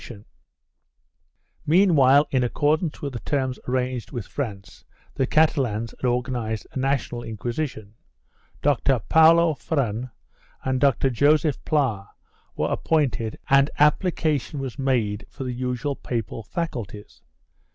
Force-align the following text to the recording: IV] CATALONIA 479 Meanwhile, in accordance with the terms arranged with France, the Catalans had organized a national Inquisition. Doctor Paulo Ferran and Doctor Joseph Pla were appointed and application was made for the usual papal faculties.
IV] 0.03 0.07
CATALONIA 0.07 0.25
479 1.65 1.79
Meanwhile, 1.79 2.27
in 2.31 2.43
accordance 2.43 3.01
with 3.03 3.13
the 3.13 3.19
terms 3.19 3.59
arranged 3.67 4.11
with 4.11 4.25
France, 4.25 4.83
the 5.13 5.27
Catalans 5.27 5.93
had 6.01 6.07
organized 6.07 6.65
a 6.71 6.79
national 6.79 7.21
Inquisition. 7.21 7.93
Doctor 8.63 8.97
Paulo 9.09 9.53
Ferran 9.53 10.09
and 10.63 10.81
Doctor 10.81 11.11
Joseph 11.11 11.63
Pla 11.65 12.07
were 12.55 12.71
appointed 12.71 13.37
and 13.47 13.69
application 13.77 14.59
was 14.59 14.79
made 14.79 15.27
for 15.29 15.43
the 15.43 15.53
usual 15.53 15.95
papal 15.95 16.41
faculties. 16.41 17.21